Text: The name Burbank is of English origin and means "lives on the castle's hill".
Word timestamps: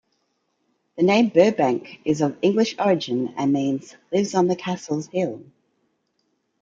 The 0.97 1.03
name 1.03 1.29
Burbank 1.29 2.01
is 2.05 2.21
of 2.21 2.35
English 2.41 2.73
origin 2.79 3.35
and 3.37 3.53
means 3.53 3.95
"lives 4.11 4.33
on 4.33 4.47
the 4.47 4.55
castle's 4.55 5.05
hill". 5.09 5.43